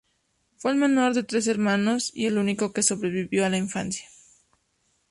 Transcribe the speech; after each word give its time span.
Fue 0.57 0.71
el 0.71 0.77
menor 0.77 1.13
de 1.13 1.21
tres 1.21 1.45
hermanos 1.45 2.09
y 2.11 2.25
el 2.25 2.39
único 2.39 2.73
que 2.73 2.81
sobrevivió 2.81 3.45
a 3.45 3.49
la 3.49 3.57
infancia. 3.59 4.09